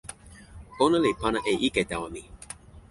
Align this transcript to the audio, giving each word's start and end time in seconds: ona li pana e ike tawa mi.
ona 0.85 0.97
li 1.03 1.11
pana 1.21 1.39
e 1.51 1.53
ike 1.67 1.81
tawa 1.89 2.07
mi. 2.13 2.21